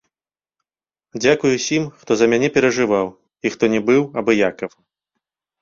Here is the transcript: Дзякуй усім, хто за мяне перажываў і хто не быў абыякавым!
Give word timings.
Дзякуй 1.21 1.51
усім, 1.57 1.83
хто 1.99 2.11
за 2.21 2.25
мяне 2.35 2.49
перажываў 2.55 3.05
і 3.47 3.55
хто 3.57 3.63
не 3.75 3.81
быў 3.91 4.01
абыякавым! 4.23 4.79